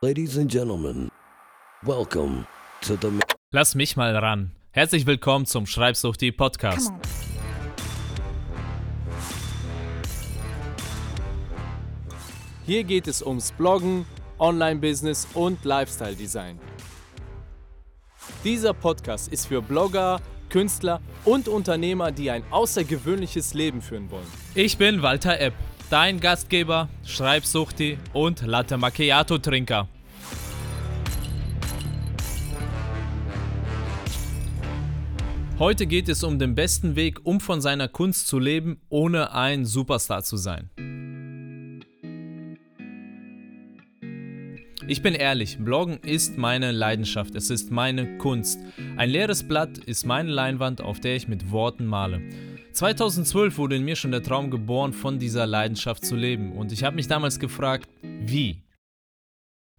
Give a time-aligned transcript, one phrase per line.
[0.00, 1.10] Ladies and gentlemen,
[1.82, 2.46] welcome
[2.82, 3.10] to the.
[3.50, 4.52] Lass mich mal ran.
[4.70, 6.92] Herzlich willkommen zum Schreibsuchti Podcast.
[12.64, 14.06] Hier geht es ums Bloggen,
[14.38, 16.60] Online-Business und Lifestyle-Design.
[18.44, 24.28] Dieser Podcast ist für Blogger, Künstler und Unternehmer, die ein außergewöhnliches Leben führen wollen.
[24.54, 25.54] Ich bin Walter Epp,
[25.90, 29.88] dein Gastgeber, Schreibsuchti und Latte Macchiato Trinker.
[35.58, 39.64] Heute geht es um den besten Weg, um von seiner Kunst zu leben, ohne ein
[39.64, 40.70] Superstar zu sein.
[44.86, 48.60] Ich bin ehrlich, Bloggen ist meine Leidenschaft, es ist meine Kunst.
[48.96, 52.22] Ein leeres Blatt ist meine Leinwand, auf der ich mit Worten male.
[52.72, 56.84] 2012 wurde in mir schon der Traum geboren, von dieser Leidenschaft zu leben und ich
[56.84, 58.62] habe mich damals gefragt, wie?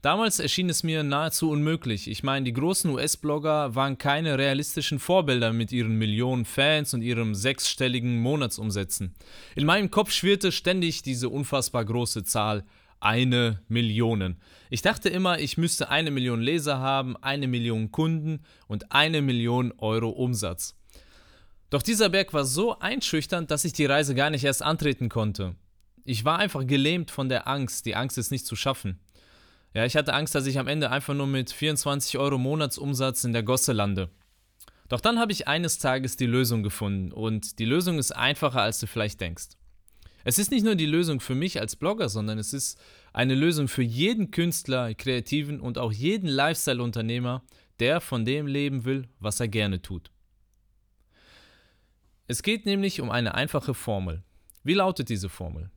[0.02, 2.10] Damals erschien es mir nahezu unmöglich.
[2.10, 7.36] Ich meine, die großen US-Blogger waren keine realistischen Vorbilder mit ihren Millionen Fans und ihrem
[7.36, 9.14] sechsstelligen Monatsumsätzen.
[9.56, 12.64] In meinem Kopf schwirrte ständig diese unfassbar große Zahl
[13.02, 14.38] eine Million.
[14.70, 19.74] Ich dachte immer, ich müsste eine Million Leser haben, eine Million Kunden und eine Million
[19.80, 20.79] Euro Umsatz.
[21.70, 25.56] Doch dieser Berg war so einschüchternd, dass ich die Reise gar nicht erst antreten konnte.
[26.04, 29.00] Ich war einfach gelähmt von der Angst, die Angst es nicht zu schaffen.
[29.76, 33.34] Ja, ich hatte Angst, dass ich am Ende einfach nur mit 24 Euro Monatsumsatz in
[33.34, 34.10] der Gosse lande.
[34.88, 38.80] Doch dann habe ich eines Tages die Lösung gefunden und die Lösung ist einfacher, als
[38.80, 39.50] du vielleicht denkst.
[40.24, 42.80] Es ist nicht nur die Lösung für mich als Blogger, sondern es ist
[43.14, 47.44] eine Lösung für jeden Künstler, Kreativen und auch jeden Lifestyle-Unternehmer,
[47.80, 50.12] der von dem leben will, was er gerne tut.
[52.32, 54.22] Es geht nämlich um eine einfache Formel.
[54.64, 55.72] Wie lautet diese Formel?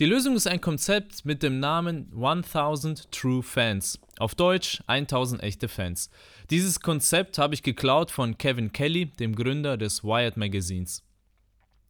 [0.00, 4.00] Die Lösung ist ein Konzept mit dem Namen 1000 True Fans.
[4.18, 6.10] Auf Deutsch 1000 echte Fans.
[6.50, 11.04] Dieses Konzept habe ich geklaut von Kevin Kelly, dem Gründer des Wired Magazins.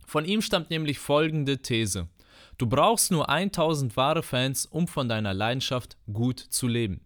[0.05, 2.09] Von ihm stammt nämlich folgende These.
[2.59, 7.01] Du brauchst nur 1000 wahre Fans, um von deiner Leidenschaft gut zu leben.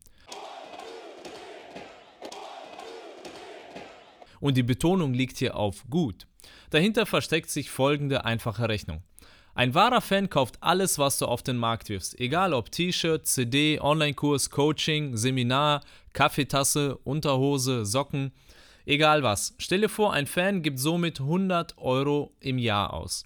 [4.41, 6.27] Und die Betonung liegt hier auf gut.
[6.73, 9.03] Dahinter versteckt sich folgende einfache Rechnung.
[9.55, 13.79] Ein wahrer Fan kauft alles, was du auf den Markt wirfst, egal ob T-Shirt, CD,
[13.81, 18.33] Online-Kurs, Coaching, Seminar, Kaffeetasse, Unterhose, Socken,
[18.85, 19.55] Egal was.
[19.59, 23.25] Stell dir vor, ein Fan gibt somit 100 Euro im Jahr aus.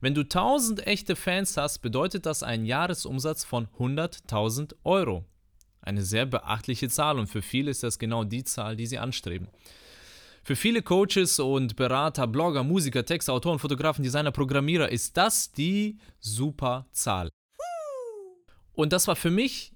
[0.00, 5.24] Wenn du 1000 echte Fans hast, bedeutet das einen Jahresumsatz von 100.000 Euro.
[5.80, 9.48] Eine sehr beachtliche Zahl und für viele ist das genau die Zahl, die sie anstreben.
[10.46, 15.96] Für viele Coaches und Berater, Blogger, Musiker, Texter, Autoren, Fotografen, Designer, Programmierer ist das die
[16.20, 17.30] super Zahl.
[18.74, 19.72] Und das war für mich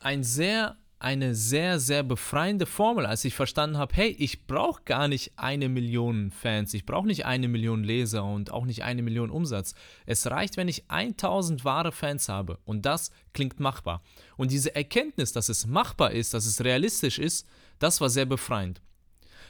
[0.00, 5.06] ein sehr eine sehr, sehr befreiende Formel, als ich verstanden habe, hey, ich brauche gar
[5.06, 9.30] nicht eine Million Fans, ich brauche nicht eine Million Leser und auch nicht eine Million
[9.30, 9.74] Umsatz.
[10.06, 14.02] Es reicht, wenn ich 1000 wahre Fans habe und das klingt machbar.
[14.36, 17.46] Und diese Erkenntnis, dass es machbar ist, dass es realistisch ist,
[17.78, 18.80] das war sehr befreiend.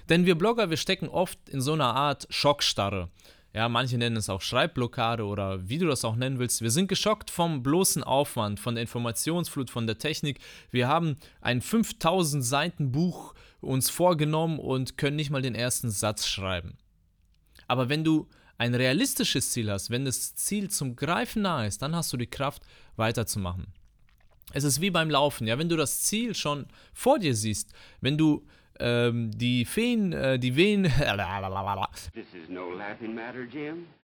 [0.09, 3.11] Denn wir Blogger, wir stecken oft in so einer Art Schockstarre.
[3.55, 6.61] Ja, manche nennen es auch Schreibblockade oder wie du das auch nennen willst.
[6.61, 10.39] Wir sind geschockt vom bloßen Aufwand, von der Informationsflut, von der Technik.
[10.71, 16.27] Wir haben ein 5000 Seiten Buch uns vorgenommen und können nicht mal den ersten Satz
[16.27, 16.77] schreiben.
[17.67, 21.97] Aber wenn du ein realistisches Ziel hast, wenn das Ziel zum Greifen nahe ist, dann
[21.97, 22.65] hast du die Kraft
[22.97, 23.69] weiterzumachen.
[24.53, 28.17] Es ist wie beim Laufen, ja, wenn du das Ziel schon vor dir siehst, wenn
[28.17, 28.47] du
[28.81, 30.83] ähm, die Feen, äh, die Wehen.
[31.09, 31.89] no matter,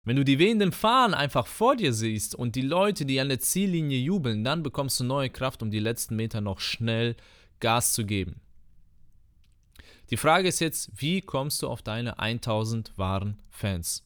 [0.04, 3.41] Wenn du die wehenden Fahnen einfach vor dir siehst und die Leute, die an der
[3.41, 7.16] Ziellinie jubeln, dann bekommst du neue Kraft, um die letzten Meter noch schnell
[7.60, 8.41] Gas zu geben.
[10.10, 14.04] Die Frage ist jetzt, wie kommst du auf deine 1000 wahren Fans?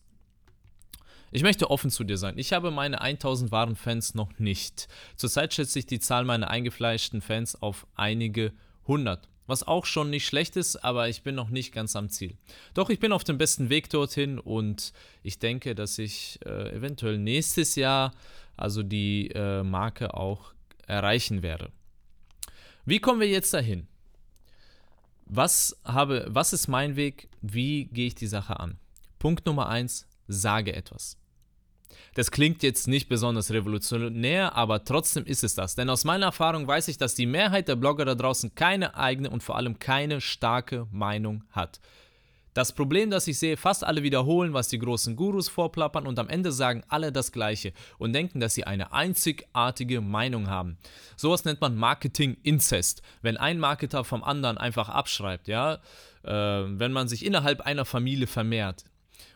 [1.30, 2.38] Ich möchte offen zu dir sein.
[2.38, 4.86] Ich habe meine 1000 wahren Fans noch nicht.
[5.16, 8.52] Zurzeit schätze ich die Zahl meiner eingefleischten Fans auf einige
[8.86, 9.28] hundert.
[9.46, 12.36] Was auch schon nicht schlecht ist, aber ich bin noch nicht ganz am Ziel.
[12.72, 14.92] Doch ich bin auf dem besten Weg dorthin und
[15.22, 18.12] ich denke, dass ich äh, eventuell nächstes Jahr
[18.56, 20.54] also die äh, Marke auch
[20.86, 21.70] erreichen werde.
[22.86, 23.86] Wie kommen wir jetzt dahin?
[25.26, 27.28] Was, habe, was ist mein Weg?
[27.40, 28.78] Wie gehe ich die Sache an?
[29.18, 31.18] Punkt Nummer eins: sage etwas.
[32.14, 35.74] Das klingt jetzt nicht besonders revolutionär, aber trotzdem ist es das.
[35.74, 39.30] Denn aus meiner Erfahrung weiß ich, dass die Mehrheit der Blogger da draußen keine eigene
[39.30, 41.80] und vor allem keine starke Meinung hat.
[42.54, 46.28] Das Problem, das ich sehe, fast alle wiederholen, was die großen Gurus vorplappern und am
[46.28, 50.78] Ende sagen alle das Gleiche und denken, dass sie eine einzigartige Meinung haben.
[51.16, 55.80] Sowas nennt man Marketing-Inzest, wenn ein Marketer vom anderen einfach abschreibt, ja,
[56.22, 58.84] äh, wenn man sich innerhalb einer Familie vermehrt.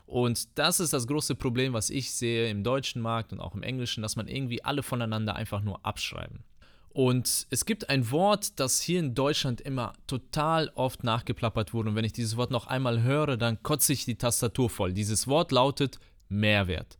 [0.08, 3.62] Und das ist das große Problem, was ich sehe im deutschen Markt und auch im
[3.62, 6.44] englischen, dass man irgendwie alle voneinander einfach nur abschreiben.
[6.88, 11.90] Und es gibt ein Wort, das hier in Deutschland immer total oft nachgeplappert wurde.
[11.90, 14.94] Und wenn ich dieses Wort noch einmal höre, dann kotze ich die Tastatur voll.
[14.94, 16.00] Dieses Wort lautet
[16.30, 16.96] Mehrwert.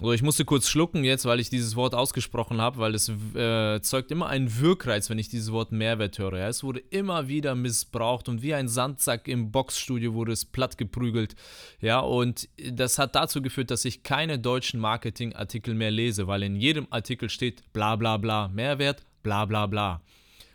[0.00, 3.80] So, ich musste kurz schlucken jetzt, weil ich dieses Wort ausgesprochen habe, weil es äh,
[3.80, 6.38] zeugt immer einen Wirkreiz, wenn ich dieses Wort Mehrwert höre.
[6.38, 10.78] Ja, es wurde immer wieder missbraucht und wie ein Sandsack im Boxstudio wurde es platt
[10.78, 11.34] geprügelt.
[11.80, 16.54] Ja, und das hat dazu geführt, dass ich keine deutschen Marketingartikel mehr lese, weil in
[16.54, 20.00] jedem Artikel steht bla bla bla Mehrwert, bla bla bla.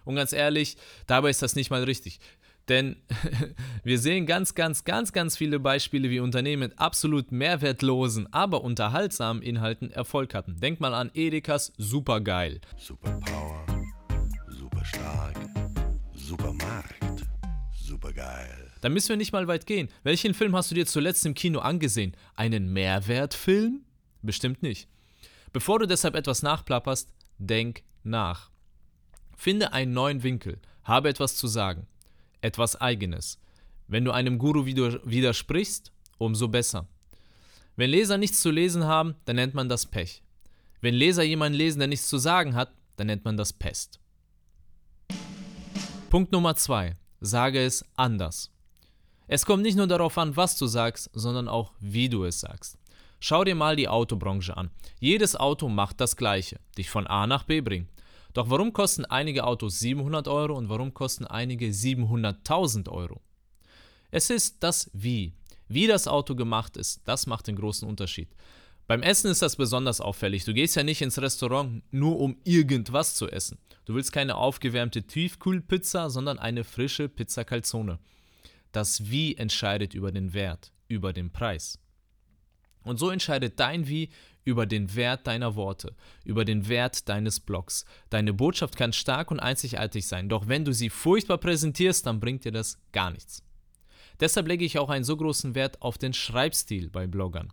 [0.05, 2.21] Und ganz ehrlich, dabei ist das nicht mal richtig.
[2.69, 2.95] Denn
[3.83, 9.43] wir sehen ganz, ganz, ganz, ganz viele Beispiele, wie Unternehmen mit absolut mehrwertlosen, aber unterhaltsamen
[9.43, 10.59] Inhalten Erfolg hatten.
[10.59, 12.61] Denk mal an Edekas Supergeil.
[12.77, 13.65] Superpower,
[14.47, 15.35] super stark,
[16.13, 17.25] Supermarkt,
[17.73, 18.71] supergeil.
[18.79, 19.89] Da müssen wir nicht mal weit gehen.
[20.03, 22.15] Welchen Film hast du dir zuletzt im Kino angesehen?
[22.35, 23.81] Einen Mehrwertfilm?
[24.21, 24.87] Bestimmt nicht.
[25.51, 28.51] Bevor du deshalb etwas nachplapperst, denk nach.
[29.35, 31.87] Finde einen neuen Winkel, habe etwas zu sagen
[32.43, 33.39] etwas Eigenes.
[33.87, 36.87] Wenn du einem Guru widersprichst, umso besser.
[37.75, 40.21] Wenn Leser nichts zu lesen haben, dann nennt man das Pech.
[40.81, 43.99] Wenn Leser jemanden lesen, der nichts zu sagen hat, dann nennt man das Pest.
[46.09, 46.95] Punkt Nummer 2.
[47.21, 48.51] Sage es anders.
[49.27, 52.77] Es kommt nicht nur darauf an, was du sagst, sondern auch, wie du es sagst.
[53.19, 54.69] Schau dir mal die Autobranche an.
[54.99, 57.87] Jedes Auto macht das Gleiche, dich von A nach B bringen.
[58.33, 63.21] Doch warum kosten einige Autos 700 Euro und warum kosten einige 700.000 Euro?
[64.11, 65.33] Es ist das Wie.
[65.67, 68.29] Wie das Auto gemacht ist, das macht den großen Unterschied.
[68.85, 70.43] Beim Essen ist das besonders auffällig.
[70.43, 73.57] Du gehst ja nicht ins Restaurant nur um irgendwas zu essen.
[73.85, 77.99] Du willst keine aufgewärmte Tiefkühlpizza, sondern eine frische Pizza Calzone.
[78.71, 81.79] Das Wie entscheidet über den Wert, über den Preis.
[82.83, 84.09] Und so entscheidet dein Wie
[84.45, 87.85] über den Wert deiner Worte, über den Wert deines Blogs.
[88.09, 92.45] Deine Botschaft kann stark und einzigartig sein, doch wenn du sie furchtbar präsentierst, dann bringt
[92.45, 93.43] dir das gar nichts.
[94.19, 97.51] Deshalb lege ich auch einen so großen Wert auf den Schreibstil bei Bloggern.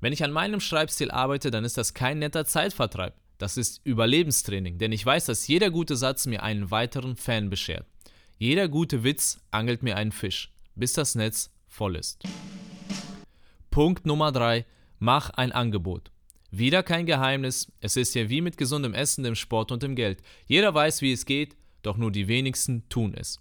[0.00, 3.14] Wenn ich an meinem Schreibstil arbeite, dann ist das kein netter Zeitvertreib.
[3.38, 7.86] Das ist Überlebenstraining, denn ich weiß, dass jeder gute Satz mir einen weiteren Fan beschert.
[8.38, 12.22] Jeder gute Witz angelt mir einen Fisch, bis das Netz voll ist.
[13.70, 14.64] Punkt Nummer 3.
[15.00, 16.12] Mach ein Angebot.
[16.50, 20.22] Wieder kein Geheimnis, es ist ja wie mit gesundem Essen, dem Sport und dem Geld.
[20.46, 23.40] Jeder weiß, wie es geht, doch nur die wenigsten tun es.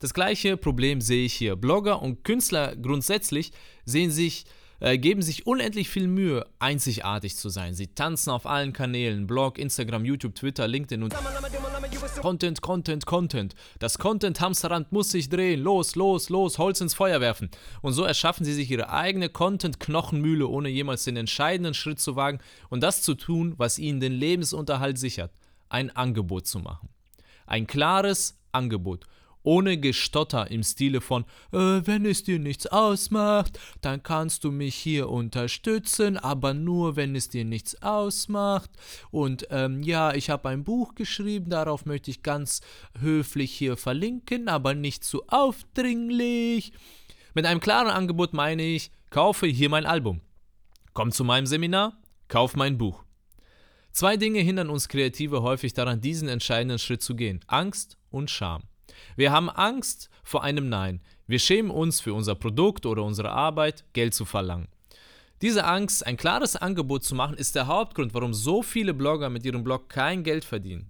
[0.00, 1.54] Das gleiche Problem sehe ich hier.
[1.54, 3.52] Blogger und Künstler grundsätzlich
[3.84, 4.46] sehen sich
[4.80, 7.74] äh, geben sich unendlich viel Mühe, einzigartig zu sein.
[7.74, 11.14] Sie tanzen auf allen Kanälen, Blog, Instagram, YouTube, Twitter, LinkedIn und
[12.20, 13.54] Content, Content, Content.
[13.78, 15.60] Das Content-Hamsterrad muss sich drehen.
[15.60, 17.50] Los, los, los, Holz ins Feuer werfen.
[17.82, 22.38] Und so erschaffen sie sich ihre eigene Content-Knochenmühle, ohne jemals den entscheidenden Schritt zu wagen
[22.68, 25.32] und das zu tun, was ihnen den Lebensunterhalt sichert.
[25.68, 26.88] Ein Angebot zu machen.
[27.46, 29.04] Ein klares Angebot
[29.46, 34.74] ohne Gestotter im Stile von, äh, wenn es dir nichts ausmacht, dann kannst du mich
[34.74, 38.70] hier unterstützen, aber nur wenn es dir nichts ausmacht.
[39.12, 42.60] Und ähm, ja, ich habe ein Buch geschrieben, darauf möchte ich ganz
[43.00, 46.72] höflich hier verlinken, aber nicht zu aufdringlich.
[47.32, 50.22] Mit einem klaren Angebot meine ich, kaufe hier mein Album.
[50.92, 53.04] Komm zu meinem Seminar, kauf mein Buch.
[53.92, 57.40] Zwei Dinge hindern uns Kreative häufig daran, diesen entscheidenden Schritt zu gehen.
[57.46, 58.64] Angst und Scham.
[59.16, 61.00] Wir haben Angst vor einem Nein.
[61.26, 64.68] Wir schämen uns für unser Produkt oder unsere Arbeit, Geld zu verlangen.
[65.42, 69.44] Diese Angst, ein klares Angebot zu machen, ist der Hauptgrund, warum so viele Blogger mit
[69.44, 70.88] ihrem Blog kein Geld verdienen.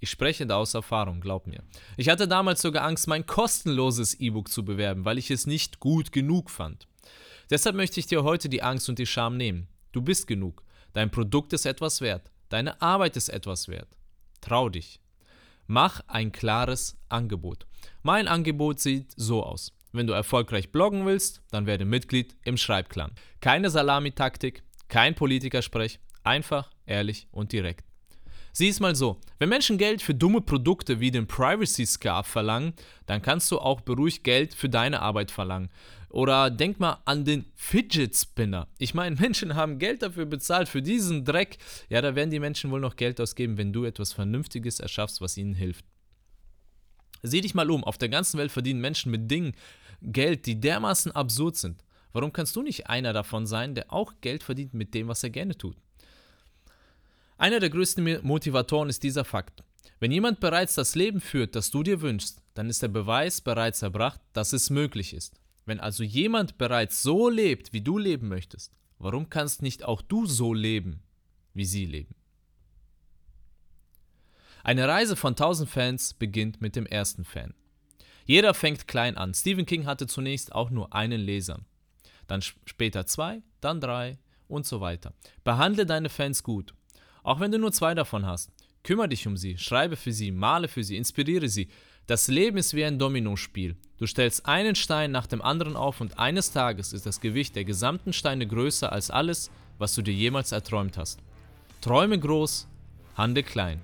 [0.00, 1.64] Ich spreche da aus Erfahrung, glaub mir.
[1.96, 6.12] Ich hatte damals sogar Angst, mein kostenloses E-Book zu bewerben, weil ich es nicht gut
[6.12, 6.86] genug fand.
[7.50, 9.66] Deshalb möchte ich dir heute die Angst und die Scham nehmen.
[9.90, 10.62] Du bist genug.
[10.92, 12.30] Dein Produkt ist etwas wert.
[12.48, 13.96] Deine Arbeit ist etwas wert.
[14.40, 15.00] Trau dich.
[15.70, 17.66] Mach ein klares Angebot.
[18.02, 19.74] Mein Angebot sieht so aus.
[19.92, 23.12] Wenn du erfolgreich bloggen willst, dann werde Mitglied im Schreibclan.
[23.42, 27.84] Keine Salamitaktik, kein Politikersprech, einfach, ehrlich und direkt.
[28.52, 32.72] Sieh es mal so, wenn Menschen Geld für dumme Produkte wie den Privacy Scarf verlangen,
[33.04, 35.68] dann kannst du auch beruhigt Geld für deine Arbeit verlangen.
[36.10, 38.68] Oder denk mal an den Fidget Spinner.
[38.78, 41.58] Ich meine, Menschen haben Geld dafür bezahlt, für diesen Dreck.
[41.88, 45.36] Ja, da werden die Menschen wohl noch Geld ausgeben, wenn du etwas Vernünftiges erschaffst, was
[45.36, 45.84] ihnen hilft.
[47.22, 49.52] Sieh dich mal um, auf der ganzen Welt verdienen Menschen mit Dingen
[50.00, 51.84] Geld, die dermaßen absurd sind.
[52.12, 55.30] Warum kannst du nicht einer davon sein, der auch Geld verdient mit dem, was er
[55.30, 55.76] gerne tut?
[57.36, 59.62] Einer der größten Motivatoren ist dieser Fakt.
[60.00, 63.82] Wenn jemand bereits das Leben führt, das du dir wünschst, dann ist der Beweis bereits
[63.82, 65.34] erbracht, dass es möglich ist.
[65.68, 70.24] Wenn also jemand bereits so lebt, wie du leben möchtest, warum kannst nicht auch du
[70.24, 71.02] so leben,
[71.52, 72.14] wie sie leben?
[74.64, 77.52] Eine Reise von 1000 Fans beginnt mit dem ersten Fan.
[78.24, 79.34] Jeder fängt klein an.
[79.34, 81.60] Stephen King hatte zunächst auch nur einen Leser,
[82.28, 85.12] dann später zwei, dann drei und so weiter.
[85.44, 86.72] Behandle deine Fans gut,
[87.22, 88.50] auch wenn du nur zwei davon hast.
[88.84, 91.68] Kümmere dich um sie, schreibe für sie, male für sie, inspiriere sie.
[92.08, 93.76] Das Leben ist wie ein Dominospiel.
[93.98, 97.66] Du stellst einen Stein nach dem anderen auf und eines Tages ist das Gewicht der
[97.66, 101.20] gesamten Steine größer als alles, was du dir jemals erträumt hast.
[101.82, 102.66] Träume groß,
[103.14, 103.82] handle klein.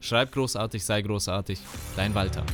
[0.00, 1.58] Schreib großartig, sei großartig.
[1.96, 2.46] Dein Walter.